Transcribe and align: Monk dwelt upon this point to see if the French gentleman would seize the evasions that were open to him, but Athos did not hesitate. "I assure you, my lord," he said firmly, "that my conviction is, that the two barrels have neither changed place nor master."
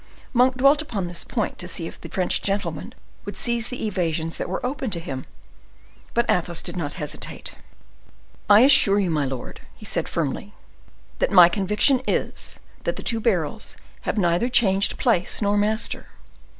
Monk 0.33 0.57
dwelt 0.57 0.81
upon 0.81 1.05
this 1.05 1.23
point 1.23 1.59
to 1.59 1.67
see 1.67 1.85
if 1.85 2.01
the 2.01 2.09
French 2.09 2.41
gentleman 2.41 2.95
would 3.23 3.37
seize 3.37 3.67
the 3.67 3.85
evasions 3.85 4.37
that 4.37 4.49
were 4.49 4.65
open 4.65 4.89
to 4.89 4.99
him, 4.99 5.27
but 6.15 6.27
Athos 6.27 6.63
did 6.63 6.75
not 6.75 6.93
hesitate. 6.93 7.53
"I 8.49 8.61
assure 8.61 8.97
you, 8.99 9.11
my 9.11 9.25
lord," 9.25 9.61
he 9.75 9.85
said 9.85 10.09
firmly, 10.09 10.55
"that 11.19 11.29
my 11.31 11.49
conviction 11.49 12.01
is, 12.07 12.59
that 12.83 12.95
the 12.95 13.03
two 13.03 13.19
barrels 13.19 13.77
have 14.01 14.17
neither 14.17 14.49
changed 14.49 14.97
place 14.97 15.39
nor 15.39 15.55
master." 15.55 16.07